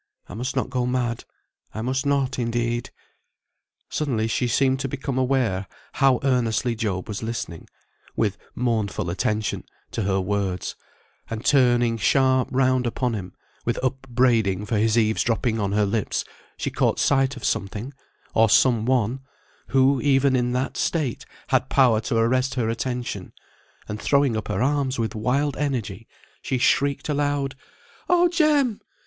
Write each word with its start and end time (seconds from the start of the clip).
I 0.27 0.33
must 0.33 0.55
not 0.55 0.71
go 0.71 0.87
mad. 0.87 1.25
I 1.75 1.83
must 1.83 2.07
not, 2.07 2.39
indeed." 2.39 2.89
Suddenly 3.87 4.25
she 4.27 4.47
seemed 4.47 4.79
to 4.79 4.87
become 4.87 5.19
aware 5.19 5.67
how 5.93 6.19
earnestly 6.23 6.73
Job 6.73 7.07
was 7.07 7.21
listening 7.21 7.67
(with 8.15 8.35
mournful 8.55 9.11
attention) 9.11 9.63
to 9.91 10.01
her 10.01 10.19
words, 10.19 10.75
and 11.29 11.45
turning 11.45 11.97
sharp 11.97 12.47
round 12.51 12.87
upon 12.87 13.13
him, 13.13 13.33
with 13.63 13.77
upbraiding 13.83 14.65
for 14.65 14.75
his 14.79 14.97
eaves 14.97 15.21
dropping 15.21 15.59
on 15.59 15.71
her 15.73 15.85
lips, 15.85 16.25
she 16.57 16.71
caught 16.71 16.97
sight 16.97 17.35
of 17.37 17.45
something, 17.45 17.93
or 18.33 18.49
some 18.49 18.87
one, 18.87 19.19
who, 19.67 20.01
even 20.01 20.35
in 20.35 20.51
that 20.53 20.77
state, 20.77 21.27
had 21.49 21.69
power 21.69 22.01
to 22.01 22.17
arrest 22.17 22.55
her 22.55 22.69
attention, 22.69 23.33
and 23.87 24.01
throwing 24.01 24.35
up 24.35 24.47
her 24.47 24.63
arms 24.63 24.97
with 24.97 25.13
wild 25.13 25.55
energy, 25.57 26.07
she 26.41 26.57
shrieked 26.57 27.07
aloud, 27.07 27.53
"Oh, 28.09 28.27
Jem! 28.29 28.81